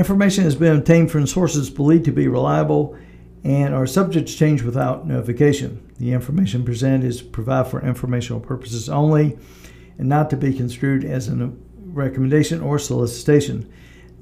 Information 0.00 0.44
has 0.44 0.54
been 0.54 0.78
obtained 0.78 1.10
from 1.10 1.26
sources 1.26 1.68
believed 1.68 2.06
to 2.06 2.10
be 2.10 2.26
reliable 2.26 2.96
and 3.44 3.74
are 3.74 3.86
subject 3.86 4.28
to 4.28 4.34
change 4.34 4.62
without 4.62 5.06
notification. 5.06 5.86
The 5.98 6.14
information 6.14 6.64
presented 6.64 7.06
is 7.06 7.20
provided 7.20 7.68
for 7.68 7.86
informational 7.86 8.40
purposes 8.40 8.88
only 8.88 9.38
and 9.98 10.08
not 10.08 10.30
to 10.30 10.38
be 10.38 10.54
construed 10.54 11.04
as 11.04 11.28
a 11.28 11.52
recommendation 11.84 12.62
or 12.62 12.78
solicitation. 12.78 13.70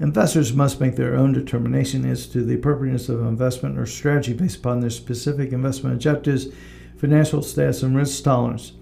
Investors 0.00 0.52
must 0.52 0.80
make 0.80 0.96
their 0.96 1.14
own 1.14 1.32
determination 1.32 2.04
as 2.04 2.26
to 2.26 2.42
the 2.42 2.56
appropriateness 2.56 3.08
of 3.08 3.20
investment 3.20 3.78
or 3.78 3.86
strategy 3.86 4.32
based 4.32 4.58
upon 4.58 4.80
their 4.80 4.90
specific 4.90 5.52
investment 5.52 5.94
objectives, 5.94 6.48
financial 6.96 7.40
status, 7.40 7.84
and 7.84 7.96
risk 7.96 8.24
tolerance. 8.24 8.72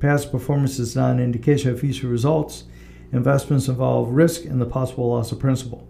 Past 0.00 0.32
performance 0.32 0.78
is 0.78 0.96
not 0.96 1.10
an 1.10 1.20
indication 1.20 1.72
of 1.72 1.80
future 1.80 2.08
results. 2.08 2.64
Investments 3.12 3.68
involve 3.68 4.08
risk 4.08 4.46
and 4.46 4.58
the 4.58 4.64
possible 4.64 5.10
loss 5.10 5.30
of 5.30 5.40
principal. 5.40 5.86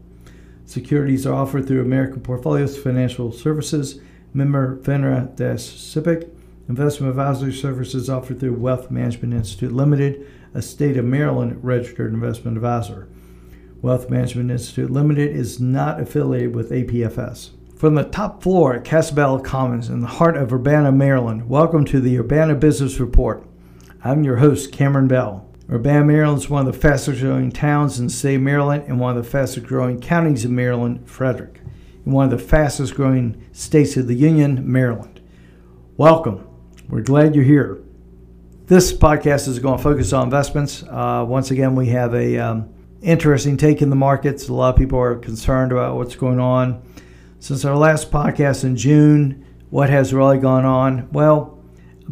Securities 0.69 1.27
are 1.27 1.33
offered 1.33 1.67
through 1.67 1.81
American 1.81 2.21
Portfolios 2.21 2.77
Financial 2.77 3.33
Services, 3.33 4.01
member 4.35 4.77
FINRA 4.83 5.35
SIPC. 5.35 6.31
Investment 6.69 7.09
advisory 7.09 7.55
services 7.55 8.11
offered 8.11 8.39
through 8.39 8.53
Wealth 8.53 8.91
Management 8.91 9.33
Institute 9.33 9.73
Limited, 9.73 10.31
a 10.53 10.61
state 10.61 10.99
of 10.99 11.07
Maryland 11.07 11.65
registered 11.65 12.13
investment 12.13 12.59
advisor. 12.59 13.09
Wealth 13.81 14.11
Management 14.11 14.51
Institute 14.51 14.91
Limited 14.91 15.35
is 15.35 15.59
not 15.59 16.03
affiliated 16.03 16.55
with 16.55 16.71
APFS. 16.71 17.53
From 17.75 17.95
the 17.95 18.05
top 18.05 18.43
floor 18.43 18.75
at 18.75 18.85
Casabella 18.85 19.41
Commons 19.41 19.89
in 19.89 20.03
the 20.03 20.07
heart 20.07 20.37
of 20.37 20.53
Urbana, 20.53 20.93
Maryland, 20.93 21.49
welcome 21.49 21.87
to 21.87 21.99
the 21.99 22.19
Urbana 22.19 22.55
Business 22.55 23.01
Report. 23.01 23.43
I'm 24.05 24.23
your 24.23 24.37
host, 24.37 24.71
Cameron 24.71 25.09
Bell. 25.09 25.48
Urbana, 25.71 26.03
Maryland 26.03 26.39
is 26.39 26.49
one 26.49 26.67
of 26.67 26.73
the 26.73 26.81
fastest 26.81 27.21
growing 27.21 27.53
towns 27.53 27.99
in 27.99 28.07
the 28.07 28.13
state 28.13 28.37
of 28.37 28.41
Maryland 28.41 28.85
and 28.87 28.99
one 28.99 29.15
of 29.15 29.23
the 29.23 29.31
fastest 29.31 29.67
growing 29.67 30.01
counties 30.01 30.47
in 30.47 30.55
Maryland, 30.55 31.07
Frederick, 31.07 31.61
and 32.07 32.15
one 32.15 32.25
of 32.25 32.31
the 32.31 32.43
fastest 32.43 32.95
growing 32.95 33.45
states 33.53 33.95
of 33.99 34.07
the 34.07 34.15
Union, 34.15 34.73
Maryland. 34.73 35.21
Welcome. 35.99 36.47
We're 36.89 37.03
glad 37.03 37.35
you're 37.35 37.45
here. 37.45 37.83
This 38.65 38.95
podcast 38.95 39.47
is 39.47 39.59
going 39.59 39.77
to 39.77 39.83
focus 39.83 40.15
on 40.15 40.25
investments. 40.25 40.85
Uh, 40.85 41.27
once 41.29 41.51
again, 41.51 41.75
we 41.75 41.89
have 41.89 42.15
a 42.15 42.39
um, 42.39 42.73
interesting 43.03 43.59
take 43.59 43.83
in 43.83 43.91
the 43.91 43.97
markets. 43.97 44.49
A 44.49 44.55
lot 44.55 44.71
of 44.71 44.77
people 44.77 44.99
are 44.99 45.17
concerned 45.17 45.71
about 45.71 45.97
what's 45.97 46.17
going 46.17 46.41
on. 46.41 46.83
Since 47.41 47.67
our 47.67 47.77
last 47.77 48.11
podcast 48.11 48.65
in 48.65 48.75
June, 48.75 49.45
what 49.69 49.91
has 49.91 50.15
really 50.15 50.39
gone 50.39 50.65
on? 50.65 51.11
Well, 51.13 51.58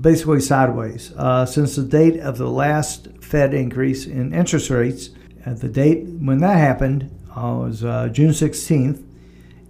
basically 0.01 0.41
sideways. 0.41 1.13
Uh, 1.17 1.47
since 1.47 1.77
the 1.77 1.83
date 1.83 2.21
of 2.21 2.39
the 2.39 2.51
last 2.51 3.09
Fed 3.21 3.55
increase 3.55 4.07
in 4.07 4.35
interest 4.35 4.71
rates, 4.71 5.11
at 5.45 5.61
the 5.61 5.69
date 5.69 6.05
when 6.05 6.39
that 6.39 6.59
happened 6.59 7.11
uh, 7.31 7.55
was 7.61 7.85
uh, 7.85 8.09
June 8.09 8.31
16th, 8.31 9.03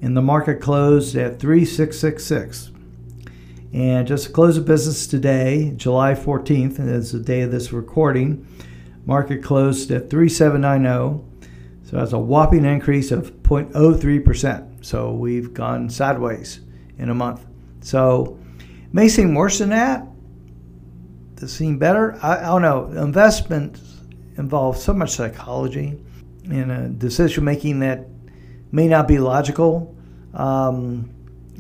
and 0.01 0.17
the 0.17 0.23
market 0.23 0.61
closed 0.61 1.17
at 1.17 1.39
3666. 1.39 2.71
And 3.73 4.07
just 4.07 4.27
to 4.27 4.33
close 4.33 4.57
the 4.57 4.63
business 4.63 5.07
today, 5.07 5.73
July 5.77 6.15
14th, 6.15 6.79
and 6.79 6.89
it's 6.89 7.13
the 7.13 7.19
day 7.19 7.43
of 7.43 7.51
this 7.51 7.73
recording, 7.73 8.47
market 9.05 9.43
closed 9.43 9.91
at 9.91 10.09
3790. 10.09 11.25
So 11.85 11.97
that's 11.97 12.13
a 12.13 12.19
whopping 12.19 12.65
increase 12.65 13.11
of 13.11 13.33
0.03%. 13.43 14.85
So 14.85 15.13
we've 15.13 15.53
gone 15.53 15.91
sideways 15.91 16.61
in 16.99 17.11
a 17.11 17.15
month. 17.15 17.45
So 17.81 18.39
may 18.93 19.09
seem 19.09 19.35
worse 19.35 19.59
than 19.59 19.71
that. 19.71 20.07
It 21.41 21.49
seem 21.49 21.79
better? 21.79 22.19
I, 22.23 22.39
I 22.39 22.43
don't 22.43 22.63
know. 22.63 22.87
Investments 23.03 23.81
involve 24.39 24.77
so 24.77 24.93
much 24.95 25.11
psychology 25.11 25.99
and 26.51 26.73
a 26.73 26.89
decision 26.89 27.45
making 27.45 27.81
that 27.81 28.07
may 28.73 28.89
not 28.89 29.09
be 29.09 29.19
logical. 29.19 29.95
Um, 30.35 31.11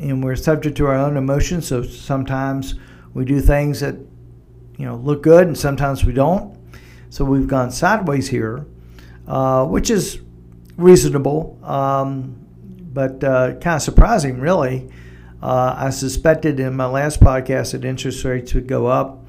and 0.01 0.23
we're 0.23 0.37
subject 0.37 0.77
to 0.79 0.87
our 0.87 0.95
own 0.95 1.17
emotions. 1.17 1.67
So 1.67 1.83
sometimes 1.83 2.75
we 3.15 3.25
do 3.25 3.41
things 3.41 3.81
that 3.81 3.97
you 4.77 4.85
know 4.85 4.97
look 4.97 5.23
good, 5.23 5.47
and 5.47 5.57
sometimes 5.57 6.05
we 6.05 6.13
don't. 6.13 6.57
So 7.09 7.25
we've 7.25 7.49
gone 7.49 7.71
sideways 7.71 8.29
here, 8.29 8.67
uh, 9.27 9.65
which 9.65 9.91
is 9.91 10.21
reasonable, 10.77 11.59
um, 11.63 12.37
but 12.93 13.25
uh, 13.25 13.53
kind 13.55 13.77
of 13.77 13.83
surprising, 13.83 14.39
really. 14.39 14.91
Uh, 15.43 15.75
I 15.79 15.91
suspected 15.91 16.61
in 16.61 16.75
my 16.77 16.87
last 16.87 17.21
podcast 17.21 17.73
that 17.73 17.85
interest 17.85 18.25
rates 18.25 18.53
would 18.55 18.67
go 18.67 18.87
up 18.87 19.26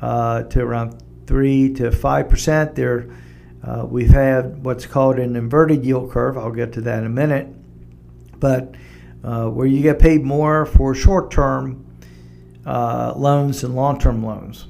uh, 0.00 0.42
to 0.44 0.60
around 0.60 1.02
three 1.26 1.72
to 1.74 1.90
five 1.90 2.28
percent. 2.28 2.74
There, 2.74 3.08
uh, 3.62 3.86
we've 3.88 4.10
had 4.10 4.64
what's 4.64 4.86
called 4.86 5.18
an 5.18 5.36
inverted 5.36 5.84
yield 5.84 6.10
curve. 6.10 6.36
I'll 6.36 6.52
get 6.52 6.72
to 6.74 6.80
that 6.82 7.00
in 7.00 7.06
a 7.06 7.10
minute, 7.10 7.48
but 8.38 8.74
uh, 9.24 9.48
where 9.48 9.66
you 9.66 9.82
get 9.82 9.98
paid 9.98 10.22
more 10.22 10.66
for 10.66 10.94
short 10.94 11.30
term 11.30 11.84
uh, 12.64 13.14
loans 13.16 13.62
than 13.62 13.74
long 13.74 13.98
term 13.98 14.24
loans. 14.24 14.66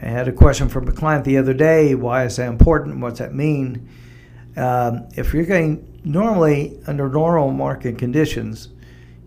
I 0.00 0.06
had 0.06 0.26
a 0.26 0.32
question 0.32 0.68
from 0.68 0.88
a 0.88 0.92
client 0.92 1.24
the 1.24 1.36
other 1.38 1.54
day 1.54 1.94
why 1.94 2.24
is 2.24 2.36
that 2.36 2.48
important? 2.48 3.00
What's 3.00 3.18
that 3.18 3.34
mean? 3.34 3.88
Um, 4.56 5.08
if 5.14 5.32
you're 5.32 5.44
getting 5.44 6.00
normally 6.04 6.78
under 6.86 7.08
normal 7.08 7.52
market 7.52 7.98
conditions, 7.98 8.68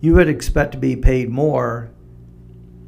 you 0.02 0.14
would 0.14 0.28
expect 0.28 0.74
to 0.74 0.78
be 0.78 0.96
paid 0.96 1.30
more 1.30 1.92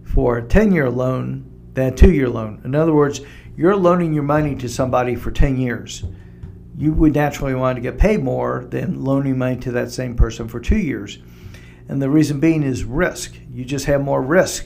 for 0.03 0.37
a 0.37 0.43
10 0.43 0.71
year 0.71 0.89
loan 0.89 1.45
than 1.77 1.93
a 1.93 1.95
two 1.95 2.11
year 2.11 2.27
loan. 2.27 2.59
In 2.65 2.73
other 2.73 2.93
words, 2.93 3.21
you're 3.55 3.75
loaning 3.75 4.11
your 4.11 4.23
money 4.23 4.55
to 4.55 4.67
somebody 4.67 5.15
for 5.15 5.29
10 5.29 5.57
years. 5.57 6.03
You 6.75 6.91
would 6.93 7.13
naturally 7.13 7.53
want 7.53 7.75
to 7.75 7.81
get 7.81 7.99
paid 7.99 8.23
more 8.23 8.65
than 8.65 9.03
loaning 9.03 9.37
money 9.37 9.57
to 9.57 9.71
that 9.73 9.91
same 9.91 10.15
person 10.15 10.47
for 10.47 10.59
two 10.59 10.79
years. 10.79 11.19
And 11.87 12.01
the 12.01 12.09
reason 12.09 12.39
being 12.39 12.63
is 12.63 12.83
risk. 12.83 13.35
You 13.51 13.63
just 13.63 13.85
have 13.85 14.01
more 14.01 14.23
risk. 14.23 14.65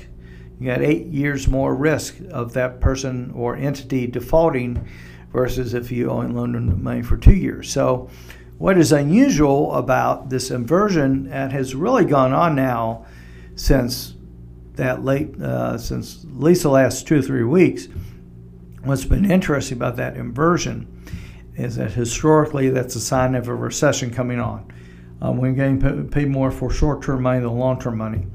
You 0.58 0.68
got 0.68 0.82
eight 0.82 1.08
years 1.08 1.50
more 1.50 1.76
risk 1.76 2.16
of 2.32 2.54
that 2.54 2.80
person 2.80 3.32
or 3.36 3.58
entity 3.58 4.08
defaulting 4.08 4.88
versus 5.34 5.74
if 5.74 5.92
you 5.92 6.10
only 6.10 6.34
loaned 6.34 6.56
them 6.56 6.82
money 6.82 7.02
for 7.02 7.18
two 7.18 7.36
years. 7.36 7.70
So, 7.70 8.10
what 8.58 8.78
is 8.78 8.92
unusual 8.92 9.74
about 9.74 10.30
this 10.30 10.52
inversion 10.52 11.30
that 11.30 11.52
has 11.52 11.76
really 11.76 12.06
gone 12.06 12.32
on 12.32 12.56
now 12.56 13.06
since 13.56 14.16
that 14.82 15.04
late, 15.04 15.40
uh, 15.42 15.78
since 15.78 16.24
at 16.24 16.40
least 16.40 16.64
the 16.64 16.70
last 16.70 17.08
two 17.08 17.20
or 17.20 17.22
three 17.22 17.44
weeks, 17.44 17.88
what's 18.84 19.06
been 19.06 19.30
interesting 19.30 19.78
about 19.78 19.96
that 19.96 20.18
inversion 20.18 20.88
is 21.56 21.76
that 21.76 21.92
historically 21.92 22.70
that's 22.70 22.96
a 22.96 23.00
sign 23.00 23.36
of 23.36 23.48
a 23.48 23.56
recession 23.56 24.12
coming 24.12 24.40
on 24.40 24.72
um, 25.22 25.38
we're 25.38 25.52
getting 25.52 26.10
paid 26.10 26.30
more 26.30 26.52
for 26.52 26.72
short 26.72 27.04
term 27.04 27.22
money 27.22 27.40
than 27.40 27.58
long 27.58 27.80
term 27.80 27.98
money. 27.98 28.26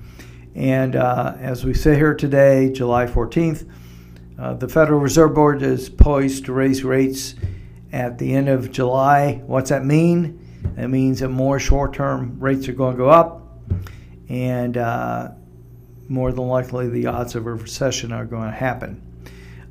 And 0.54 0.96
uh, 0.96 1.34
as 1.38 1.64
we 1.64 1.74
sit 1.74 1.96
here 1.96 2.14
today, 2.14 2.70
July 2.72 3.06
14th, 3.06 3.68
uh, 4.38 4.54
the 4.54 4.68
Federal 4.68 5.00
Reserve 5.00 5.34
Board 5.34 5.62
is 5.62 5.90
poised 5.90 6.46
to 6.46 6.52
raise 6.52 6.84
rates 6.84 7.34
at 7.92 8.18
the 8.18 8.34
end 8.34 8.48
of 8.48 8.70
July. 8.70 9.42
What's 9.46 9.70
that 9.70 9.84
mean? 9.84 10.42
That 10.76 10.88
means 10.88 11.20
that 11.20 11.28
more 11.28 11.58
short 11.58 11.92
term 11.92 12.38
rates 12.38 12.68
are 12.68 12.72
going 12.72 12.92
to 12.92 12.98
go 12.98 13.10
up, 13.10 13.42
and 14.28 14.76
uh, 14.76 15.30
more 16.08 16.32
than 16.32 16.46
likely 16.46 16.88
the 16.88 17.06
odds 17.06 17.34
of 17.34 17.46
a 17.46 17.54
recession 17.54 18.12
are 18.12 18.24
going 18.24 18.50
to 18.50 18.56
happen. 18.56 19.02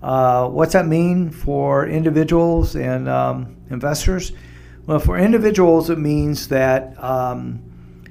Uh, 0.01 0.47
what's 0.49 0.73
that 0.73 0.85
mean 0.85 1.31
for 1.31 1.87
individuals 1.87 2.75
and 2.75 3.09
um, 3.09 3.57
investors? 3.69 4.33
Well, 4.85 4.99
for 4.99 5.17
individuals, 5.17 5.89
it 5.89 5.97
means 5.97 6.47
that 6.49 7.01
um, 7.03 7.63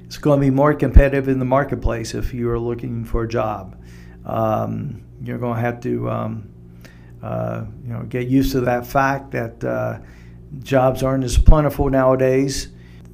it's 0.03 0.17
going 0.17 0.39
to 0.39 0.45
be 0.45 0.51
more 0.51 0.73
competitive 0.73 1.29
in 1.29 1.39
the 1.39 1.45
marketplace 1.45 2.13
if 2.13 2.33
you 2.33 2.49
are 2.49 2.59
looking 2.59 3.05
for 3.05 3.23
a 3.23 3.27
job. 3.27 3.81
Um, 4.25 5.03
you're 5.23 5.37
going 5.37 5.55
to 5.55 5.61
have 5.61 5.79
to, 5.81 6.09
um, 6.09 6.49
uh, 7.23 7.63
you 7.83 7.93
know, 7.93 8.03
get 8.03 8.27
used 8.27 8.51
to 8.51 8.61
that 8.61 8.85
fact 8.85 9.31
that 9.31 9.63
uh, 9.63 9.99
jobs 10.59 11.01
aren't 11.01 11.23
as 11.23 11.37
plentiful 11.37 11.89
nowadays 11.89 12.69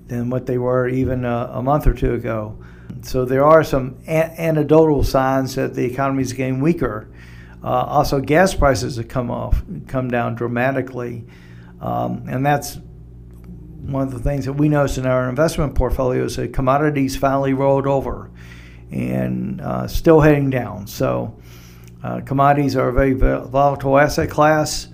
than 0.07 0.29
what 0.29 0.45
they 0.45 0.57
were 0.57 0.87
even 0.87 1.23
a, 1.23 1.51
a 1.53 1.61
month 1.61 1.85
or 1.85 1.93
two 1.93 2.13
ago. 2.13 2.57
So 3.01 3.25
there 3.25 3.43
are 3.45 3.63
some 3.63 3.97
an- 4.07 4.33
anecdotal 4.37 5.03
signs 5.03 5.55
that 5.55 5.73
the 5.73 5.83
economy 5.85 6.23
is 6.23 6.33
getting 6.33 6.61
weaker. 6.61 7.09
Uh, 7.63 7.67
also, 7.67 8.19
gas 8.19 8.53
prices 8.53 8.97
have 8.97 9.07
come 9.07 9.29
off, 9.29 9.61
come 9.87 10.09
down 10.09 10.35
dramatically, 10.35 11.25
um, 11.79 12.25
and 12.27 12.45
that's 12.45 12.79
one 13.81 14.03
of 14.03 14.11
the 14.11 14.19
things 14.19 14.45
that 14.45 14.53
we 14.53 14.69
noticed 14.69 14.97
in 14.97 15.05
our 15.05 15.29
investment 15.29 15.75
portfolio 15.75 16.25
is 16.25 16.35
that 16.35 16.53
commodities 16.53 17.17
finally 17.17 17.53
rolled 17.53 17.87
over 17.87 18.31
and 18.91 19.61
uh, 19.61 19.87
still 19.87 20.21
heading 20.21 20.49
down. 20.49 20.87
So, 20.87 21.37
uh, 22.03 22.21
commodities 22.21 22.75
are 22.75 22.89
a 22.89 22.93
very 22.93 23.13
volatile 23.13 23.97
asset 23.97 24.29
class. 24.29 24.87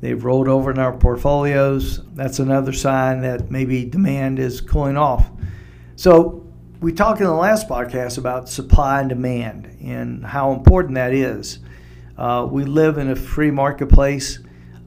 They've 0.00 0.22
rolled 0.22 0.48
over 0.48 0.70
in 0.70 0.78
our 0.78 0.96
portfolios. 0.96 2.00
That's 2.14 2.38
another 2.38 2.72
sign 2.72 3.20
that 3.22 3.50
maybe 3.50 3.84
demand 3.84 4.38
is 4.38 4.60
cooling 4.60 4.96
off. 4.96 5.30
So, 5.96 6.47
we 6.80 6.92
talked 6.92 7.20
in 7.20 7.26
the 7.26 7.32
last 7.32 7.68
podcast 7.68 8.18
about 8.18 8.48
supply 8.48 9.00
and 9.00 9.08
demand 9.08 9.66
and 9.82 10.24
how 10.24 10.52
important 10.52 10.94
that 10.94 11.12
is. 11.12 11.58
Uh, 12.16 12.46
we 12.48 12.64
live 12.64 12.98
in 12.98 13.10
a 13.10 13.16
free 13.16 13.50
marketplace. 13.50 14.38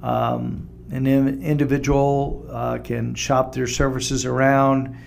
Um, 0.01 0.69
an 0.89 1.05
individual 1.07 2.45
uh, 2.49 2.77
can 2.77 3.13
shop 3.15 3.53
their 3.53 3.67
services 3.67 4.25
around 4.25 4.97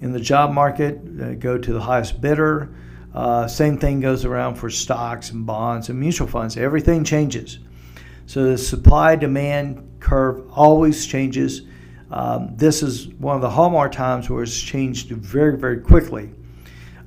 in 0.00 0.12
the 0.12 0.20
job 0.20 0.52
market, 0.52 1.00
uh, 1.20 1.34
go 1.34 1.58
to 1.58 1.72
the 1.72 1.80
highest 1.80 2.20
bidder. 2.20 2.74
Uh, 3.14 3.46
same 3.46 3.78
thing 3.78 4.00
goes 4.00 4.24
around 4.24 4.56
for 4.56 4.68
stocks 4.68 5.30
and 5.30 5.46
bonds 5.46 5.90
and 5.90 5.98
mutual 5.98 6.26
funds. 6.26 6.56
Everything 6.56 7.04
changes. 7.04 7.60
So 8.26 8.44
the 8.44 8.58
supply 8.58 9.14
demand 9.14 10.00
curve 10.00 10.50
always 10.50 11.06
changes. 11.06 11.62
Um, 12.12 12.54
this 12.56 12.82
is 12.82 13.08
one 13.08 13.36
of 13.36 13.40
the 13.40 13.48
hallmark 13.48 13.92
times 13.92 14.28
where 14.28 14.42
it's 14.42 14.60
changed 14.60 15.08
very, 15.08 15.56
very 15.56 15.80
quickly. 15.80 16.30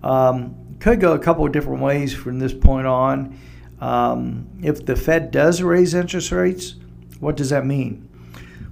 Um, 0.02 0.56
could 0.80 1.00
go 1.00 1.14
a 1.14 1.20
couple 1.20 1.46
of 1.46 1.52
different 1.52 1.82
ways 1.82 2.14
from 2.14 2.40
this 2.40 2.54
point 2.54 2.88
on. 2.88 3.40
Um, 3.80 4.48
if 4.64 4.86
the 4.86 4.96
Fed 4.96 5.30
does 5.30 5.62
raise 5.62 5.94
interest 5.94 6.32
rates, 6.32 6.76
what 7.20 7.38
does 7.38 7.52
that 7.52 7.66
mean? 7.66 8.10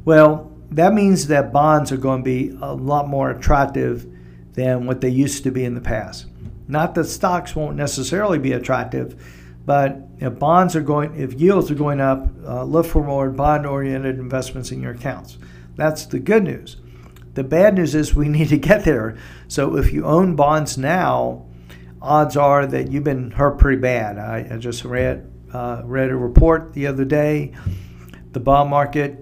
Well, 0.06 0.52
that 0.72 0.94
means 0.94 1.28
that 1.28 1.54
bonds 1.54 1.92
are 1.92 1.98
going 1.98 2.22
to 2.22 2.24
be 2.24 2.58
a 2.62 2.74
lot 2.74 3.08
more 3.08 3.30
attractive 3.30 4.08
than 4.54 4.88
what 4.88 5.02
they 5.02 5.10
used 5.10 5.44
to 5.44 5.52
be 5.52 5.64
in 5.64 5.76
the 5.76 5.82
past. 5.82 6.26
Not 6.68 6.96
that 6.96 7.06
stocks 7.06 7.56
won't 7.56 7.76
necessarily 7.76 8.40
be 8.40 8.54
attractive, 8.54 9.24
but 9.66 10.00
if 10.18 10.40
bonds 10.40 10.76
are 10.76 10.82
going, 10.82 11.16
if 11.16 11.34
yields 11.34 11.70
are 11.70 11.76
going 11.76 12.02
up, 12.02 12.28
uh, 12.46 12.64
look 12.64 12.86
for 12.86 13.04
more 13.04 13.30
bond-oriented 13.30 14.18
investments 14.18 14.72
in 14.72 14.82
your 14.82 14.94
accounts. 14.94 15.38
That's 15.76 16.06
the 16.06 16.20
good 16.20 16.44
news. 16.44 16.78
The 17.34 17.44
bad 17.44 17.76
news 17.76 17.96
is 17.96 18.14
we 18.14 18.30
need 18.30 18.50
to 18.50 18.58
get 18.58 18.84
there. 18.84 19.18
So 19.48 19.78
if 19.78 19.92
you 19.92 20.06
own 20.06 20.36
bonds 20.36 20.78
now, 20.78 21.46
odds 22.02 22.38
are 22.38 22.68
that 22.68 22.92
you've 22.92 23.04
been 23.04 23.32
hurt 23.32 23.58
pretty 23.58 23.82
bad. 23.82 24.18
I, 24.18 24.56
I 24.56 24.58
just 24.58 24.84
read 24.86 25.30
uh, 25.54 25.84
read 25.86 26.10
a 26.10 26.16
report 26.16 26.74
the 26.74 26.88
other 26.88 27.06
day. 27.06 27.54
The 28.32 28.40
bond 28.40 28.72
market 28.72 29.20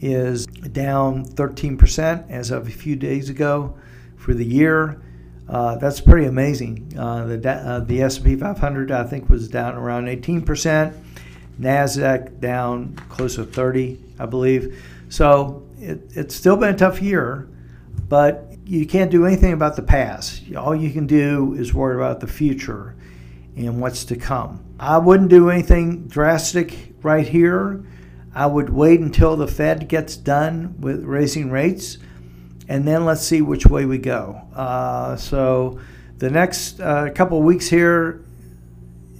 is 0.00 0.46
down 0.46 1.24
13% 1.24 2.30
as 2.30 2.50
of 2.50 2.66
a 2.66 2.70
few 2.70 2.96
days 2.96 3.30
ago 3.30 3.78
for 4.16 4.34
the 4.34 4.44
year. 4.44 5.00
Uh, 5.48 5.76
that's 5.76 6.00
pretty 6.00 6.26
amazing. 6.26 6.92
Uh, 6.98 7.24
the 7.24 7.50
uh, 7.50 7.80
the 7.80 8.02
S&P 8.02 8.36
500 8.36 8.90
I 8.90 9.04
think 9.04 9.30
was 9.30 9.48
down 9.48 9.76
around 9.76 10.06
18%. 10.06 10.94
Nasdaq 11.60 12.38
down 12.38 12.94
close 13.08 13.36
to 13.36 13.44
30, 13.44 13.98
I 14.18 14.26
believe. 14.26 14.84
So 15.08 15.67
it, 15.80 16.10
it's 16.14 16.34
still 16.34 16.56
been 16.56 16.74
a 16.74 16.78
tough 16.78 17.00
year, 17.00 17.48
but 18.08 18.52
you 18.64 18.86
can't 18.86 19.10
do 19.10 19.24
anything 19.24 19.52
about 19.52 19.76
the 19.76 19.82
past. 19.82 20.42
All 20.54 20.74
you 20.74 20.90
can 20.90 21.06
do 21.06 21.54
is 21.54 21.72
worry 21.72 21.96
about 21.96 22.20
the 22.20 22.26
future 22.26 22.94
and 23.56 23.80
what's 23.80 24.04
to 24.06 24.16
come. 24.16 24.64
I 24.78 24.98
wouldn't 24.98 25.30
do 25.30 25.50
anything 25.50 26.06
drastic 26.06 26.94
right 27.02 27.26
here. 27.26 27.84
I 28.34 28.46
would 28.46 28.70
wait 28.70 29.00
until 29.00 29.36
the 29.36 29.48
Fed 29.48 29.88
gets 29.88 30.16
done 30.16 30.80
with 30.80 31.02
raising 31.04 31.50
rates, 31.50 31.98
and 32.68 32.86
then 32.86 33.04
let's 33.04 33.22
see 33.22 33.40
which 33.40 33.66
way 33.66 33.84
we 33.84 33.98
go. 33.98 34.40
Uh, 34.54 35.16
so 35.16 35.80
the 36.18 36.30
next 36.30 36.80
uh, 36.80 37.10
couple 37.14 37.42
weeks 37.42 37.68
here 37.68 38.24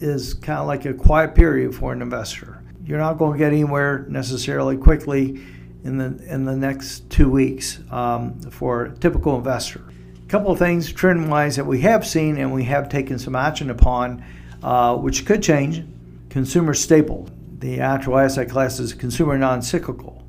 is 0.00 0.34
kind 0.34 0.60
of 0.60 0.66
like 0.66 0.84
a 0.84 0.94
quiet 0.94 1.34
period 1.34 1.74
for 1.74 1.92
an 1.92 2.02
investor. 2.02 2.62
You're 2.84 2.98
not 2.98 3.18
going 3.18 3.32
to 3.32 3.38
get 3.38 3.52
anywhere 3.52 4.06
necessarily 4.08 4.76
quickly 4.76 5.42
in 5.88 5.96
the 5.96 6.32
in 6.32 6.44
the 6.44 6.54
next 6.54 7.08
two 7.10 7.30
weeks 7.30 7.80
um, 7.90 8.38
for 8.42 8.84
a 8.84 8.96
typical 8.98 9.36
investor. 9.36 9.82
A 10.22 10.28
couple 10.28 10.52
of 10.52 10.58
things 10.58 10.92
trend 10.92 11.30
wise 11.30 11.56
that 11.56 11.64
we 11.64 11.80
have 11.80 12.06
seen 12.06 12.36
and 12.36 12.52
we 12.52 12.64
have 12.64 12.90
taken 12.90 13.18
some 13.18 13.34
action 13.34 13.70
upon, 13.70 14.22
uh, 14.62 14.94
which 14.96 15.24
could 15.24 15.42
change. 15.42 15.82
Consumer 16.28 16.74
staple. 16.74 17.28
The 17.58 17.80
actual 17.80 18.18
asset 18.18 18.50
class 18.50 18.78
is 18.78 18.92
consumer 18.92 19.38
non 19.38 19.62
cyclical. 19.62 20.22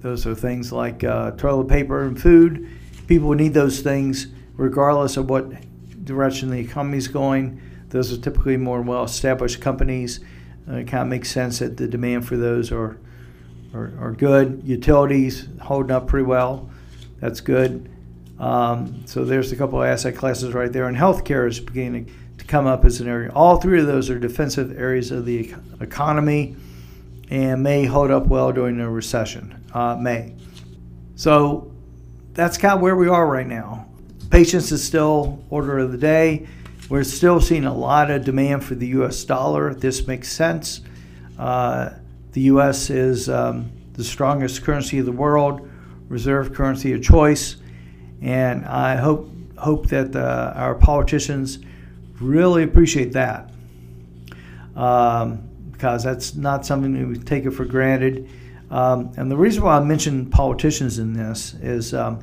Those 0.00 0.26
are 0.26 0.34
things 0.34 0.72
like 0.72 1.04
uh, 1.04 1.30
toilet 1.32 1.68
paper 1.68 2.02
and 2.02 2.20
food. 2.20 2.68
People 3.06 3.32
need 3.34 3.54
those 3.54 3.80
things 3.80 4.26
regardless 4.54 5.16
of 5.16 5.30
what 5.30 5.52
direction 6.04 6.50
the 6.50 6.58
economy 6.58 6.98
is 6.98 7.08
going. 7.08 7.60
Those 7.90 8.12
are 8.12 8.20
typically 8.20 8.56
more 8.56 8.82
well 8.82 9.04
established 9.04 9.60
companies. 9.60 10.18
Uh, 10.68 10.78
it 10.78 10.88
kind 10.88 11.02
of 11.02 11.08
makes 11.08 11.30
sense 11.30 11.60
that 11.60 11.76
the 11.76 11.86
demand 11.86 12.26
for 12.26 12.36
those 12.36 12.72
are 12.72 12.98
are, 13.74 13.92
are 14.00 14.12
good. 14.12 14.62
Utilities 14.64 15.48
holding 15.60 15.90
up 15.90 16.06
pretty 16.06 16.26
well. 16.26 16.70
That's 17.20 17.40
good. 17.40 17.90
Um, 18.38 19.02
so 19.06 19.24
there's 19.24 19.52
a 19.52 19.56
couple 19.56 19.82
of 19.82 19.88
asset 19.88 20.16
classes 20.16 20.52
right 20.52 20.72
there. 20.72 20.86
And 20.86 20.96
healthcare 20.96 21.48
is 21.48 21.60
beginning 21.60 22.12
to 22.38 22.44
come 22.44 22.66
up 22.66 22.84
as 22.84 23.00
an 23.00 23.08
area. 23.08 23.30
All 23.34 23.60
three 23.60 23.80
of 23.80 23.86
those 23.86 24.10
are 24.10 24.18
defensive 24.18 24.78
areas 24.78 25.10
of 25.10 25.24
the 25.24 25.54
economy 25.80 26.56
and 27.30 27.62
may 27.62 27.84
hold 27.84 28.10
up 28.10 28.26
well 28.26 28.52
during 28.52 28.80
a 28.80 28.90
recession. 28.90 29.64
Uh, 29.72 29.96
may. 29.96 30.34
So 31.16 31.72
that's 32.34 32.58
kind 32.58 32.74
of 32.74 32.80
where 32.80 32.96
we 32.96 33.08
are 33.08 33.26
right 33.26 33.46
now. 33.46 33.86
Patience 34.30 34.70
is 34.72 34.84
still 34.84 35.42
order 35.50 35.78
of 35.78 35.92
the 35.92 35.98
day. 35.98 36.46
We're 36.88 37.04
still 37.04 37.40
seeing 37.40 37.64
a 37.64 37.74
lot 37.74 38.10
of 38.10 38.24
demand 38.24 38.64
for 38.64 38.74
the 38.74 38.86
U.S. 38.88 39.24
dollar. 39.24 39.74
This 39.74 40.06
makes 40.06 40.30
sense. 40.30 40.82
Uh, 41.38 41.90
the 42.36 42.42
U.S. 42.42 42.90
is 42.90 43.30
um, 43.30 43.72
the 43.94 44.04
strongest 44.04 44.62
currency 44.62 44.98
of 44.98 45.06
the 45.06 45.12
world, 45.12 45.66
reserve 46.10 46.52
currency 46.52 46.92
of 46.92 47.02
choice, 47.02 47.56
and 48.20 48.62
I 48.66 48.96
hope 48.96 49.30
hope 49.56 49.86
that 49.86 50.14
uh, 50.14 50.52
our 50.54 50.74
politicians 50.74 51.60
really 52.20 52.62
appreciate 52.62 53.14
that 53.14 53.50
um, 54.74 55.48
because 55.72 56.04
that's 56.04 56.34
not 56.34 56.66
something 56.66 56.92
that 56.92 57.08
we 57.08 57.24
take 57.24 57.46
it 57.46 57.52
for 57.52 57.64
granted. 57.64 58.28
Um, 58.70 59.14
and 59.16 59.30
the 59.30 59.36
reason 59.38 59.64
why 59.64 59.78
I 59.78 59.80
mention 59.80 60.28
politicians 60.28 60.98
in 60.98 61.14
this 61.14 61.54
is 61.62 61.94
um, 61.94 62.22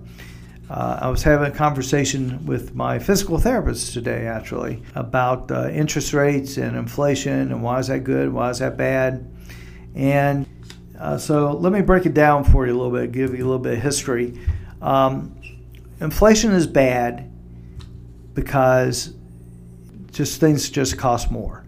uh, 0.70 1.00
I 1.02 1.10
was 1.10 1.24
having 1.24 1.52
a 1.52 1.56
conversation 1.56 2.46
with 2.46 2.76
my 2.76 3.00
physical 3.00 3.40
therapist 3.40 3.94
today, 3.94 4.28
actually, 4.28 4.84
about 4.94 5.50
uh, 5.50 5.70
interest 5.70 6.14
rates 6.14 6.58
and 6.58 6.78
inflation 6.78 7.52
and 7.52 7.64
why 7.64 7.80
is 7.80 7.88
that 7.88 8.04
good, 8.04 8.32
why 8.32 8.52
is 8.52 8.60
that 8.60 8.78
bad. 8.78 9.28
And 9.96 10.48
uh, 11.00 11.18
so 11.18 11.54
let 11.54 11.74
me 11.74 11.82
break 11.82 12.06
it 12.06 12.14
down 12.14 12.44
for 12.44 12.66
you 12.66 12.74
a 12.74 12.78
little 12.78 12.92
bit, 12.92 13.12
give 13.12 13.32
you 13.32 13.44
a 13.44 13.48
little 13.48 13.60
bit 13.60 13.74
of 13.74 13.82
history. 13.82 14.40
Um, 14.82 15.36
inflation 16.00 16.52
is 16.52 16.68
bad 16.68 17.32
because 18.34 19.14
just 20.12 20.40
things 20.40 20.70
just 20.70 20.98
cost 20.98 21.32
more. 21.32 21.66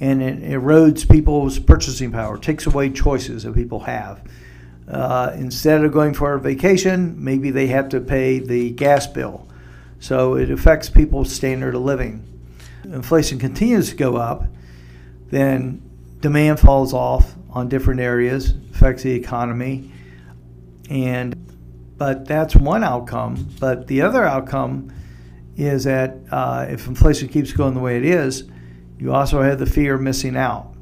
And 0.00 0.22
it 0.22 0.42
erodes 0.42 1.08
people's 1.08 1.58
purchasing 1.58 2.10
power, 2.10 2.36
takes 2.36 2.66
away 2.66 2.90
choices 2.90 3.44
that 3.44 3.54
people 3.54 3.80
have. 3.80 4.22
Uh, 4.88 5.32
instead 5.36 5.84
of 5.84 5.92
going 5.92 6.12
for 6.12 6.34
a 6.34 6.40
vacation, 6.40 7.22
maybe 7.22 7.50
they 7.50 7.68
have 7.68 7.88
to 7.90 8.00
pay 8.00 8.38
the 8.38 8.70
gas 8.70 9.06
bill. 9.06 9.48
So 10.00 10.34
it 10.34 10.50
affects 10.50 10.90
people's 10.90 11.32
standard 11.32 11.74
of 11.74 11.82
living. 11.82 12.28
Inflation 12.84 13.38
continues 13.38 13.90
to 13.90 13.96
go 13.96 14.16
up, 14.16 14.44
then 15.30 15.80
demand 16.24 16.58
falls 16.58 16.94
off, 16.94 17.34
on 17.50 17.68
different 17.68 18.00
areas, 18.00 18.54
affects 18.70 19.02
the 19.02 19.12
economy. 19.12 19.92
And 20.88 21.34
but 21.98 22.24
that's 22.24 22.56
one 22.56 22.82
outcome. 22.82 23.50
But 23.60 23.88
the 23.88 24.00
other 24.00 24.24
outcome 24.24 24.90
is 25.54 25.84
that 25.84 26.16
uh, 26.30 26.64
if 26.70 26.86
inflation 26.86 27.28
keeps 27.28 27.52
going 27.52 27.74
the 27.74 27.80
way 27.80 27.98
it 27.98 28.06
is, 28.06 28.44
you 28.98 29.12
also 29.12 29.42
have 29.42 29.58
the 29.58 29.66
fear 29.66 29.96
of 29.96 30.00
missing 30.00 30.34
out. 30.34 30.74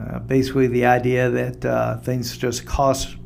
Uh, 0.00 0.18
basically, 0.18 0.66
the 0.66 0.84
idea 0.84 1.30
that 1.30 1.64
uh, 1.64 1.98
things 1.98 2.36
just 2.36 2.66
cost 2.66 3.16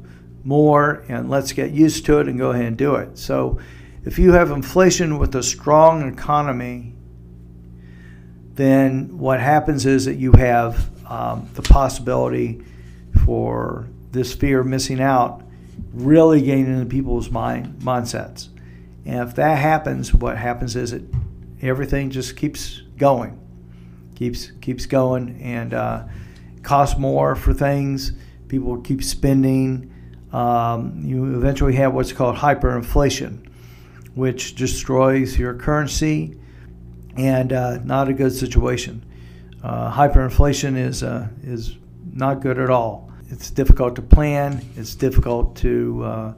more 0.45 1.07
and 1.09 1.31
let's 1.31 1.53
get 1.53 1.71
used 1.71 2.05
to 2.05 2.19
it 2.19 2.29
and 2.29 2.39
go 2.39 2.51
ahead 2.51 2.67
and 2.67 2.77
do 2.77 2.97
it. 2.97 3.17
So, 3.17 3.59
if 4.05 4.19
you 4.19 4.33
have 4.33 4.51
inflation 4.51 5.19
with 5.19 5.35
a 5.35 5.43
strong 5.43 6.07
economy, 6.07 6.95
then 8.53 9.17
what 9.17 9.41
happens 9.41 9.87
is 9.87 10.05
that 10.05 10.17
you 10.17 10.33
have 10.33 10.91
um, 11.11 11.49
the 11.55 11.63
possibility 11.63 12.65
for 13.27 13.89
this 14.13 14.33
fear 14.33 14.61
of 14.61 14.67
missing 14.67 15.01
out 15.01 15.43
really 15.93 16.41
getting 16.41 16.67
into 16.67 16.87
people's 16.87 17.31
mind 17.31 17.81
mindsets. 17.81 18.49
And 19.05 19.29
if 19.29 19.35
that 19.37 19.59
happens, 19.59 20.15
what 20.15 20.37
happens 20.37 20.77
is 20.77 20.93
that 20.93 21.03
everything 21.63 22.11
just 22.11 22.37
keeps 22.37 22.83
going, 22.97 23.39
keeps 24.15 24.51
keeps 24.61 24.87
going, 24.87 25.41
and 25.43 25.75
uh, 25.75 26.05
costs 26.63 26.99
more 26.99 27.35
for 27.35 27.53
things. 27.53 28.13
People 28.49 28.81
keep 28.81 29.03
spending. 29.03 29.93
Um, 30.33 31.03
you 31.05 31.37
eventually 31.37 31.75
have 31.75 31.93
what's 31.93 32.13
called 32.13 32.37
hyperinflation, 32.37 33.49
which 34.15 34.55
destroys 34.55 35.39
your 35.39 35.55
currency, 35.55 36.39
and 37.17 37.53
uh, 37.53 37.79
not 37.79 38.09
a 38.09 38.13
good 38.13 38.33
situation. 38.33 39.05
Uh, 39.63 39.93
hyperinflation 39.93 40.77
is 40.77 41.03
uh, 41.03 41.29
is 41.43 41.77
not 42.13 42.41
good 42.41 42.59
at 42.59 42.71
all. 42.71 43.13
It's 43.29 43.51
difficult 43.51 43.95
to 43.97 44.03
plan. 44.03 44.65
It's 44.77 44.95
difficult 44.95 45.57
to 45.57 46.03
uh, 46.05 46.35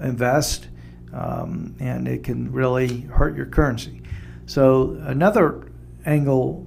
invest, 0.00 0.68
um, 1.12 1.74
and 1.80 2.08
it 2.08 2.24
can 2.24 2.50
really 2.52 3.02
hurt 3.02 3.36
your 3.36 3.46
currency. 3.46 4.02
So 4.46 4.98
another 5.02 5.70
angle 6.04 6.66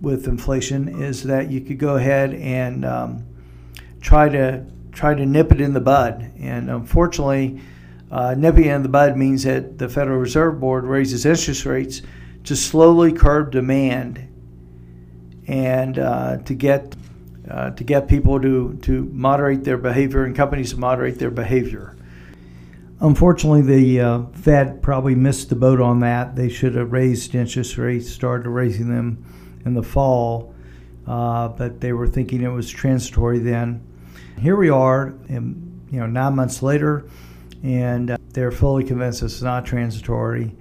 with 0.00 0.28
inflation 0.28 1.02
is 1.02 1.22
that 1.24 1.50
you 1.50 1.60
could 1.60 1.78
go 1.78 1.96
ahead 1.96 2.34
and 2.34 2.84
um, 2.84 3.26
try 4.00 4.28
to 4.28 4.64
try 4.92 5.14
to 5.14 5.26
nip 5.26 5.52
it 5.52 5.60
in 5.60 5.72
the 5.72 5.80
bud. 5.80 6.32
And 6.38 6.70
unfortunately, 6.70 7.60
Uh, 8.08 8.36
nipping 8.38 8.66
it 8.66 8.72
in 8.72 8.82
the 8.82 8.88
bud 8.88 9.16
means 9.16 9.42
that 9.42 9.78
the 9.78 9.88
Federal 9.88 10.20
Reserve 10.20 10.60
Board 10.60 10.84
raises 10.84 11.26
interest 11.26 11.66
rates 11.66 12.02
to 12.44 12.54
slowly 12.54 13.12
curb 13.12 13.50
demand 13.50 14.25
and 15.46 15.98
uh, 15.98 16.38
to 16.38 16.54
get 16.54 16.94
uh, 17.50 17.70
to 17.70 17.84
get 17.84 18.08
people 18.08 18.40
to 18.40 18.76
to 18.82 19.04
moderate 19.12 19.64
their 19.64 19.78
behavior 19.78 20.24
and 20.24 20.34
companies 20.34 20.70
to 20.72 20.76
moderate 20.78 21.18
their 21.18 21.30
behavior. 21.30 21.96
Unfortunately, 23.00 23.60
the 23.60 24.00
uh, 24.00 24.22
Fed 24.32 24.82
probably 24.82 25.14
missed 25.14 25.50
the 25.50 25.54
boat 25.56 25.80
on 25.80 26.00
that. 26.00 26.34
They 26.34 26.48
should 26.48 26.74
have 26.76 26.92
raised 26.92 27.34
interest 27.34 27.76
rates, 27.76 28.08
started 28.08 28.48
raising 28.48 28.88
them 28.88 29.22
in 29.66 29.74
the 29.74 29.82
fall, 29.82 30.54
uh, 31.06 31.48
but 31.48 31.80
they 31.80 31.92
were 31.92 32.08
thinking 32.08 32.42
it 32.42 32.48
was 32.48 32.70
transitory 32.70 33.38
then. 33.38 33.86
Here 34.38 34.56
we 34.56 34.70
are, 34.70 35.14
in, 35.28 35.82
you 35.90 36.00
know, 36.00 36.06
nine 36.06 36.36
months 36.36 36.62
later, 36.62 37.06
and 37.62 38.12
uh, 38.12 38.16
they're 38.30 38.50
fully 38.50 38.82
convinced 38.82 39.22
it's 39.22 39.42
not 39.42 39.66
transitory, 39.66 40.56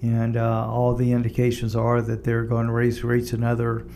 and 0.00 0.38
uh, 0.38 0.66
all 0.66 0.94
the 0.94 1.12
indications 1.12 1.76
are 1.76 2.00
that 2.00 2.24
they're 2.24 2.44
going 2.44 2.66
to 2.66 2.72
raise 2.72 3.04
rates 3.04 3.34
another 3.34 3.86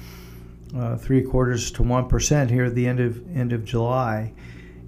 uh, 0.77 0.97
three 0.97 1.23
quarters 1.23 1.71
to 1.73 1.83
one 1.83 2.09
percent 2.09 2.51
here 2.51 2.65
at 2.65 2.75
the 2.75 2.87
end 2.87 3.01
of 3.01 3.37
end 3.37 3.53
of 3.53 3.65
July. 3.65 4.33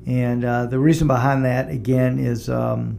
And 0.07 0.45
uh, 0.45 0.67
the 0.67 0.79
reason 0.79 1.07
behind 1.07 1.45
that, 1.45 1.69
again, 1.69 2.19
is 2.19 2.49
um, 2.49 2.99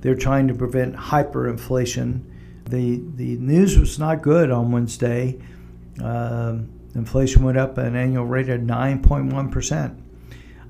they're 0.00 0.14
trying 0.14 0.48
to 0.48 0.54
prevent 0.54 0.94
hyperinflation. 0.94 2.22
The, 2.64 3.02
the 3.14 3.36
news 3.36 3.78
was 3.78 3.98
not 3.98 4.22
good 4.22 4.50
on 4.50 4.72
Wednesday. 4.72 5.40
Uh, 6.02 6.58
inflation 6.94 7.42
went 7.42 7.58
up 7.58 7.78
an 7.78 7.96
annual 7.96 8.24
rate 8.24 8.48
of 8.48 8.60
9.1%, 8.60 10.02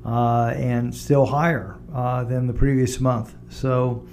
uh, 0.05 0.53
and 0.57 0.95
still 0.95 1.27
higher 1.27 1.77
uh, 1.95 2.25
than 2.25 2.47
the 2.47 2.53
previous 2.53 3.01
month. 3.01 3.35
So, 3.49 4.07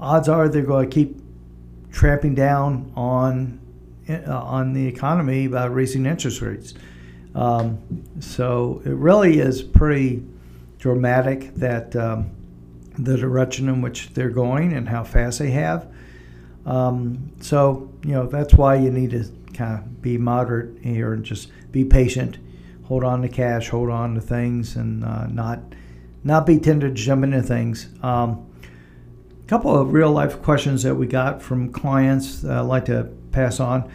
odds 0.00 0.28
are 0.28 0.48
they're 0.48 0.62
going 0.62 0.88
to 0.88 0.94
keep 0.94 1.20
tramping 1.90 2.34
down 2.34 2.92
on 2.96 3.60
on 4.08 4.72
the 4.72 4.86
economy 4.86 5.46
by 5.46 5.66
raising 5.66 6.06
interest 6.06 6.40
rates. 6.40 6.74
Um, 7.34 8.04
so 8.20 8.82
it 8.84 8.90
really 8.90 9.38
is 9.38 9.62
pretty 9.62 10.22
dramatic 10.78 11.54
that 11.54 11.94
um, 11.96 12.30
the 12.98 13.16
direction 13.16 13.68
in 13.68 13.80
which 13.80 14.10
they're 14.10 14.30
going 14.30 14.72
and 14.72 14.88
how 14.88 15.04
fast 15.04 15.38
they 15.38 15.50
have. 15.50 15.88
Um, 16.66 17.32
so 17.40 17.92
you 18.04 18.12
know 18.12 18.26
that's 18.26 18.54
why 18.54 18.76
you 18.76 18.90
need 18.90 19.10
to 19.10 19.24
kind 19.54 19.78
of 19.78 20.02
be 20.02 20.18
moderate 20.18 20.78
here 20.82 21.12
and 21.12 21.24
just 21.24 21.50
be 21.72 21.84
patient, 21.84 22.38
hold 22.84 23.04
on 23.04 23.22
to 23.22 23.28
cash, 23.28 23.68
hold 23.68 23.90
on 23.90 24.14
to 24.14 24.20
things, 24.20 24.76
and 24.76 25.04
uh, 25.04 25.26
not 25.26 25.60
not 26.24 26.46
be 26.46 26.58
tempted 26.58 26.96
to 26.96 27.02
jump 27.02 27.24
into 27.24 27.42
things. 27.42 27.88
Um, 28.02 28.46
a 29.42 29.48
couple 29.48 29.76
of 29.76 29.92
real 29.92 30.12
life 30.12 30.40
questions 30.42 30.82
that 30.84 30.94
we 30.94 31.06
got 31.06 31.42
from 31.42 31.72
clients 31.72 32.44
I'd 32.44 32.60
like 32.60 32.84
to 32.86 33.10
pass 33.32 33.60
on. 33.60 33.90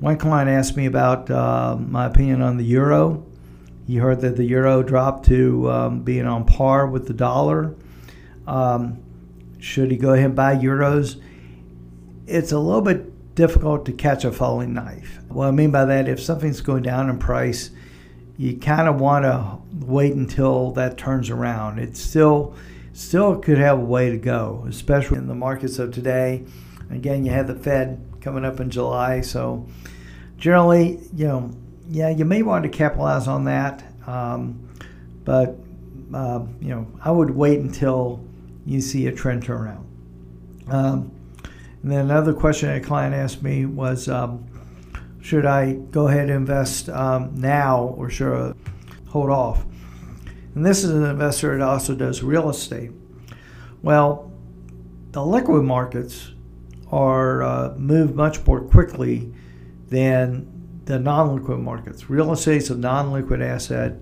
One 0.00 0.18
client 0.18 0.50
asked 0.50 0.76
me 0.76 0.86
about 0.86 1.30
uh, 1.30 1.76
my 1.78 2.06
opinion 2.06 2.42
on 2.42 2.56
the 2.56 2.64
euro. 2.64 3.24
You 3.86 4.00
heard 4.00 4.20
that 4.22 4.36
the 4.36 4.44
euro 4.44 4.82
dropped 4.82 5.26
to 5.26 5.70
um, 5.70 6.02
being 6.02 6.26
on 6.26 6.44
par 6.44 6.86
with 6.86 7.06
the 7.06 7.14
dollar. 7.14 7.74
Um, 8.46 9.02
should 9.58 9.90
he 9.90 9.96
go 9.96 10.12
ahead 10.12 10.26
and 10.26 10.36
buy 10.36 10.56
euros? 10.56 11.20
It's 12.26 12.52
a 12.52 12.58
little 12.58 12.82
bit 12.82 13.34
difficult 13.34 13.86
to 13.86 13.92
catch 13.92 14.24
a 14.24 14.32
falling 14.32 14.74
knife. 14.74 15.20
What 15.28 15.48
I 15.48 15.50
mean 15.50 15.70
by 15.70 15.84
that, 15.86 16.08
if 16.08 16.20
something's 16.20 16.60
going 16.60 16.82
down 16.82 17.10
in 17.10 17.18
price, 17.18 17.70
you 18.36 18.56
kind 18.56 18.88
of 18.88 19.00
want 19.00 19.24
to 19.24 19.58
wait 19.86 20.14
until 20.14 20.72
that 20.72 20.98
turns 20.98 21.30
around. 21.30 21.78
It 21.78 21.96
still 21.96 22.54
still 22.92 23.38
could 23.38 23.58
have 23.58 23.78
a 23.78 23.84
way 23.84 24.10
to 24.10 24.16
go, 24.16 24.64
especially 24.68 25.18
in 25.18 25.26
the 25.26 25.34
markets 25.34 25.78
of 25.78 25.92
today. 25.92 26.44
Again, 26.90 27.24
you 27.24 27.32
have 27.32 27.48
the 27.48 27.54
Fed 27.54 28.13
coming 28.24 28.44
up 28.44 28.58
in 28.58 28.70
July, 28.70 29.20
so 29.20 29.68
generally, 30.38 30.98
you 31.14 31.28
know, 31.28 31.50
yeah, 31.90 32.08
you 32.08 32.24
may 32.24 32.42
want 32.42 32.62
to 32.64 32.70
capitalize 32.70 33.28
on 33.28 33.44
that, 33.44 33.84
um, 34.06 34.66
but 35.24 35.56
uh, 36.14 36.40
you 36.60 36.68
know, 36.68 36.86
I 37.02 37.10
would 37.10 37.30
wait 37.30 37.60
until 37.60 38.24
you 38.64 38.80
see 38.80 39.06
a 39.06 39.12
trend 39.12 39.44
turnaround. 39.44 39.84
Um, 40.68 41.12
and 41.82 41.92
then 41.92 42.06
another 42.06 42.32
question 42.32 42.70
a 42.70 42.80
client 42.80 43.14
asked 43.14 43.42
me 43.42 43.66
was, 43.66 44.08
um, 44.08 44.46
should 45.20 45.44
I 45.44 45.74
go 45.74 46.08
ahead 46.08 46.22
and 46.22 46.30
invest 46.30 46.88
um, 46.88 47.34
now 47.34 47.94
or 47.98 48.08
should 48.08 48.32
I 48.32 48.54
hold 49.10 49.28
off? 49.28 49.64
And 50.54 50.64
this 50.64 50.82
is 50.84 50.90
an 50.90 51.04
investor 51.04 51.58
that 51.58 51.64
also 51.64 51.94
does 51.94 52.22
real 52.22 52.48
estate. 52.48 52.90
Well, 53.82 54.32
the 55.10 55.24
liquid 55.24 55.64
markets 55.64 56.30
are 56.94 57.42
uh, 57.42 57.74
move 57.76 58.14
much 58.14 58.46
more 58.46 58.60
quickly 58.60 59.32
than 59.88 60.46
the 60.84 60.96
non-liquid 60.96 61.58
markets. 61.58 62.08
Real 62.08 62.32
estate 62.32 62.58
is 62.58 62.70
a 62.70 62.76
non-liquid 62.76 63.42
asset. 63.42 63.94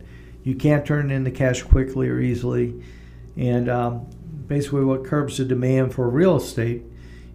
You 0.45 0.55
can't 0.55 0.85
turn 0.85 1.11
it 1.11 1.15
into 1.15 1.31
cash 1.31 1.63
quickly 1.63 2.09
or 2.11 2.21
easily, 2.21 2.85
and 3.35 3.71
um, 3.71 4.11
basically 4.47 4.85
what 4.85 5.07
curbs 5.07 5.39
the 5.39 5.47
demand 5.47 5.95
for 5.95 6.11
real 6.11 6.37
estate 6.37 6.83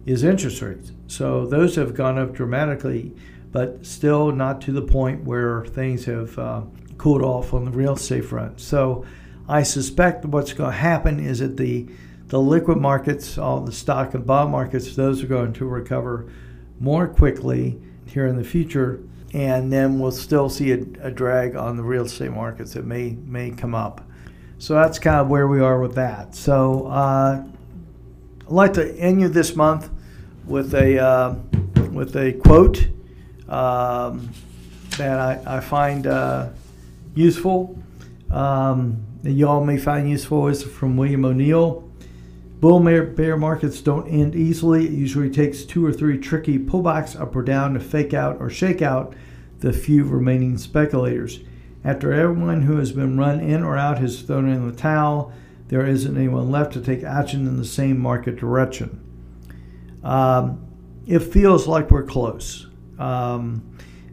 is 0.06 0.22
interest 0.22 0.62
rates. 0.62 0.92
So 1.08 1.44
those 1.44 1.74
have 1.74 1.92
gone 1.92 2.18
up 2.18 2.34
dramatically, 2.34 3.16
but 3.50 3.84
still 3.84 4.30
not 4.30 4.60
to 4.62 4.72
the 4.72 4.82
point 4.82 5.24
where 5.24 5.64
things 5.64 6.04
have 6.04 6.38
uh, 6.38 6.62
cooled 6.98 7.22
off 7.22 7.52
on 7.52 7.64
the 7.64 7.72
real 7.72 7.94
estate 7.94 8.26
front. 8.26 8.60
So 8.60 9.04
I 9.48 9.64
suspect 9.64 10.24
what's 10.24 10.52
going 10.52 10.70
to 10.70 10.76
happen 10.76 11.18
is 11.18 11.40
that 11.40 11.56
the 11.56 11.88
the 12.28 12.40
liquid 12.40 12.78
markets, 12.78 13.38
all 13.38 13.60
the 13.60 13.72
stock 13.72 14.14
and 14.14 14.26
bond 14.26 14.50
markets, 14.52 14.94
those 14.94 15.22
are 15.22 15.26
going 15.26 15.52
to 15.54 15.66
recover 15.66 16.30
more 16.78 17.08
quickly 17.08 17.80
here 18.06 18.26
in 18.26 18.36
the 18.36 18.44
future 18.44 19.00
and 19.34 19.72
then 19.72 19.98
we'll 19.98 20.10
still 20.10 20.48
see 20.48 20.72
a, 20.72 20.80
a, 21.02 21.10
drag 21.10 21.54
on 21.54 21.76
the 21.76 21.82
real 21.82 22.04
estate 22.04 22.30
markets 22.30 22.72
that 22.74 22.84
may 22.84 23.10
may 23.26 23.50
come 23.50 23.74
up. 23.74 24.00
So 24.58 24.74
that's 24.74 24.98
kind 24.98 25.16
of 25.16 25.28
where 25.28 25.46
we 25.46 25.60
are 25.60 25.80
with 25.80 25.94
that. 25.96 26.34
So 26.34 26.86
uh, 26.86 27.44
I'd 28.46 28.52
like 28.52 28.72
to 28.74 28.94
end 28.96 29.20
you 29.20 29.28
this 29.28 29.54
month 29.54 29.90
with 30.46 30.74
a 30.74 30.98
uh, 30.98 31.34
with 31.92 32.16
a 32.16 32.32
quote 32.32 32.88
um, 33.48 34.30
that 34.96 35.18
I, 35.18 35.56
I 35.58 35.60
find 35.60 36.06
uh, 36.06 36.48
useful. 37.14 37.78
Um, 38.30 39.04
that 39.22 39.32
you 39.32 39.48
all 39.48 39.64
may 39.64 39.78
find 39.78 40.08
useful 40.08 40.48
is 40.48 40.62
from 40.62 40.96
William 40.96 41.24
O'Neill. 41.24 41.87
Bull 42.60 42.80
bear 42.80 43.36
markets 43.36 43.80
don't 43.80 44.08
end 44.08 44.34
easily. 44.34 44.86
It 44.86 44.92
usually 44.92 45.30
takes 45.30 45.64
two 45.64 45.86
or 45.86 45.92
three 45.92 46.18
tricky 46.18 46.58
pullbacks 46.58 47.18
up 47.18 47.36
or 47.36 47.42
down 47.42 47.74
to 47.74 47.80
fake 47.80 48.12
out 48.12 48.38
or 48.40 48.50
shake 48.50 48.82
out 48.82 49.14
the 49.60 49.72
few 49.72 50.02
remaining 50.04 50.58
speculators. 50.58 51.40
After 51.84 52.12
everyone 52.12 52.62
who 52.62 52.78
has 52.78 52.90
been 52.90 53.16
run 53.16 53.38
in 53.40 53.62
or 53.62 53.76
out 53.76 53.98
has 53.98 54.22
thrown 54.22 54.48
in 54.48 54.68
the 54.68 54.74
towel, 54.74 55.32
there 55.68 55.86
isn't 55.86 56.16
anyone 56.16 56.50
left 56.50 56.72
to 56.72 56.80
take 56.80 57.04
action 57.04 57.46
in 57.46 57.58
the 57.58 57.64
same 57.64 57.98
market 57.98 58.36
direction. 58.36 59.04
Um, 60.02 60.66
it 61.06 61.20
feels 61.20 61.68
like 61.68 61.92
we're 61.92 62.02
close. 62.02 62.66
Um, 62.98 63.62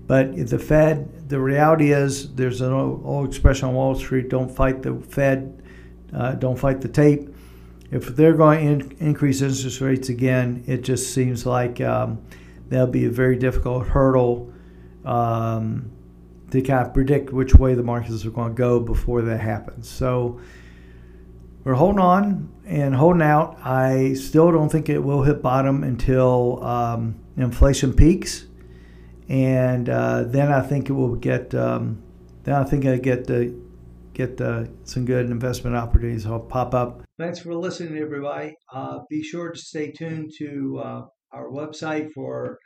but 0.05 0.35
the 0.49 0.59
Fed, 0.59 1.29
the 1.29 1.39
reality 1.39 1.91
is, 1.91 2.35
there's 2.35 2.61
an 2.61 2.71
old, 2.71 3.01
old 3.03 3.27
expression 3.27 3.69
on 3.69 3.73
Wall 3.73 3.95
Street 3.95 4.29
don't 4.29 4.51
fight 4.51 4.83
the 4.83 4.95
Fed, 5.09 5.63
uh, 6.13 6.33
don't 6.33 6.59
fight 6.59 6.81
the 6.81 6.87
tape 6.87 7.35
if 7.95 8.07
they're 8.07 8.33
going 8.33 8.79
to 8.79 8.85
in, 8.85 8.97
increase 8.99 9.41
interest 9.41 9.79
rates 9.79 10.09
again, 10.09 10.65
it 10.67 10.83
just 10.83 11.13
seems 11.13 11.45
like 11.45 11.79
um, 11.79 12.21
that'll 12.67 12.87
be 12.87 13.05
a 13.05 13.09
very 13.09 13.37
difficult 13.37 13.87
hurdle 13.87 14.51
um, 15.05 15.89
to 16.51 16.61
kind 16.61 16.85
of 16.85 16.93
predict 16.93 17.31
which 17.31 17.55
way 17.55 17.73
the 17.73 17.83
markets 17.83 18.25
are 18.25 18.31
going 18.31 18.49
to 18.49 18.55
go 18.55 18.81
before 18.81 19.21
that 19.21 19.39
happens. 19.39 19.89
So 19.89 20.41
we're 21.63 21.75
holding 21.75 22.01
on 22.01 22.51
and 22.65 22.93
holding 22.93 23.21
out. 23.21 23.57
I 23.63 24.13
still 24.15 24.51
don't 24.51 24.69
think 24.69 24.89
it 24.89 24.99
will 24.99 25.23
hit 25.23 25.41
bottom 25.41 25.81
until 25.85 26.61
um, 26.65 27.15
inflation 27.37 27.93
peaks, 27.93 28.45
and 29.29 29.87
uh, 29.87 30.23
then 30.25 30.51
I 30.51 30.61
think 30.61 30.89
it 30.89 30.93
will 30.93 31.15
get. 31.15 31.55
Um, 31.55 32.03
then 32.43 32.55
I 32.55 32.65
think 32.65 32.85
I 32.85 32.97
get 32.97 33.25
the 33.25 33.55
get 34.15 34.39
uh, 34.41 34.63
some 34.84 35.05
good 35.05 35.29
investment 35.29 35.75
opportunities 35.75 36.25
pop 36.50 36.74
up. 36.74 37.03
Thanks 37.19 37.39
for 37.39 37.53
listening, 37.53 38.01
everybody. 38.01 38.53
Uh, 38.74 39.00
be 39.10 39.22
sure 39.22 39.51
to 39.51 39.60
stay 39.60 39.91
tuned 39.91 40.31
to 40.39 40.81
uh, 40.84 41.01
our 41.31 41.50
website 41.51 42.12
for 42.13 42.57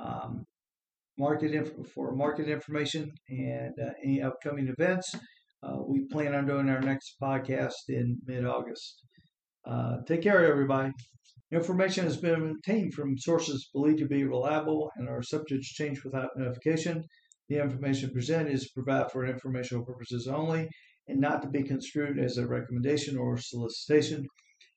um, 0.00 0.44
market 1.18 1.52
inf- 1.52 1.86
for 1.94 2.14
market 2.14 2.48
information 2.48 3.10
and 3.28 3.74
uh, 3.80 3.90
any 4.04 4.22
upcoming 4.22 4.72
events. 4.76 5.14
Uh, 5.62 5.76
we 5.86 6.06
plan 6.10 6.34
on 6.34 6.46
doing 6.46 6.68
our 6.68 6.80
next 6.80 7.16
podcast 7.22 7.72
in 7.88 8.16
mid-August. 8.26 9.02
Uh, 9.68 9.96
take 10.06 10.22
care, 10.22 10.50
everybody. 10.50 10.90
Information 11.50 12.04
has 12.04 12.16
been 12.16 12.54
obtained 12.56 12.94
from 12.94 13.18
sources 13.18 13.68
believed 13.72 13.98
to 13.98 14.06
be 14.06 14.24
reliable 14.24 14.90
and 14.96 15.08
are 15.08 15.22
subject 15.22 15.64
to 15.64 15.74
change 15.82 16.04
without 16.04 16.30
notification. 16.36 17.04
The 17.48 17.62
information 17.62 18.10
presented 18.10 18.52
is 18.52 18.70
provided 18.70 19.10
for 19.10 19.24
informational 19.24 19.84
purposes 19.84 20.28
only 20.28 20.68
and 21.06 21.18
not 21.18 21.40
to 21.42 21.48
be 21.48 21.62
construed 21.62 22.18
as 22.18 22.36
a 22.36 22.46
recommendation 22.46 23.16
or 23.16 23.38
solicitation. 23.38 24.26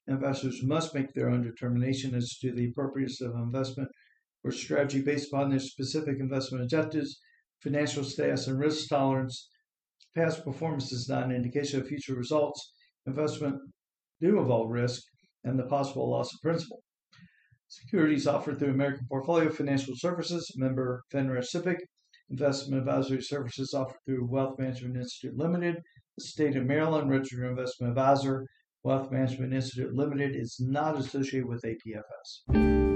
Investors 0.08 0.64
must 0.64 0.96
make 0.96 1.14
their 1.14 1.30
own 1.30 1.44
determination 1.44 2.16
as 2.16 2.38
to 2.40 2.54
the 2.54 2.70
appropriateness 2.70 3.22
of 3.22 3.36
investment 3.36 3.90
or 4.44 4.52
strategy 4.52 5.02
based 5.02 5.28
upon 5.32 5.50
their 5.50 5.60
specific 5.60 6.18
investment 6.20 6.64
objectives, 6.64 7.20
financial 7.62 8.04
status, 8.04 8.48
and 8.48 8.60
risk 8.60 8.88
tolerance. 8.88 9.50
Past 10.16 10.44
performance 10.44 10.92
is 10.92 11.08
not 11.10 11.26
an 11.26 11.32
indication 11.32 11.80
of 11.80 11.88
future 11.88 12.16
results. 12.16 12.74
Investment 13.06 13.58
do 14.20 14.40
involve 14.40 14.72
risk 14.72 15.04
and 15.44 15.60
the 15.60 15.68
possible 15.68 16.10
loss 16.10 16.34
of 16.34 16.42
principal. 16.42 16.82
Securities 17.68 18.28
offered 18.28 18.60
through 18.60 18.72
American 18.72 19.06
Portfolio 19.08 19.50
Financial 19.50 19.94
Services, 19.96 20.52
member 20.58 21.04
FINRA 21.14 21.42
SIPC. 21.42 21.78
Investment 22.32 22.80
advisory 22.80 23.22
services 23.22 23.74
offered 23.74 24.00
through 24.06 24.26
Wealth 24.26 24.58
Management 24.58 24.96
Institute 24.96 25.38
Limited, 25.38 25.76
the 26.18 26.24
state 26.24 26.56
of 26.56 26.66
Maryland, 26.66 27.10
registered 27.10 27.50
investment 27.50 27.92
advisor. 27.92 28.48
Wealth 28.84 29.12
Management 29.12 29.54
Institute 29.54 29.94
Limited 29.94 30.36
is 30.36 30.56
not 30.60 30.98
associated 30.98 31.48
with 31.48 31.62
APFS. 31.64 32.91